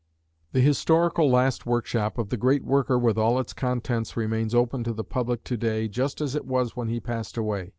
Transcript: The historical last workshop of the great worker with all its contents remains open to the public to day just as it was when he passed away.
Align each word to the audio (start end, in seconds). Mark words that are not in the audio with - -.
The 0.53 0.61
historical 0.61 1.29
last 1.29 1.67
workshop 1.67 2.17
of 2.17 2.29
the 2.29 2.35
great 2.35 2.63
worker 2.65 2.97
with 2.97 3.19
all 3.19 3.39
its 3.39 3.53
contents 3.53 4.17
remains 4.17 4.55
open 4.55 4.83
to 4.85 4.93
the 4.93 5.03
public 5.03 5.43
to 5.43 5.57
day 5.57 5.87
just 5.87 6.21
as 6.21 6.33
it 6.33 6.47
was 6.47 6.75
when 6.75 6.87
he 6.87 6.99
passed 6.99 7.37
away. 7.37 7.69